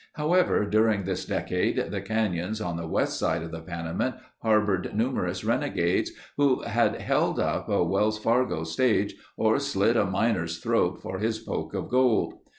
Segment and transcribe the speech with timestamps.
[0.13, 5.43] However, during this decade the canyons on the west side of the Panamint harbored numerous
[5.43, 11.19] renegades who had held up a Wells Fargo stage or slit a miner's throat for
[11.19, 12.33] his poke of gold.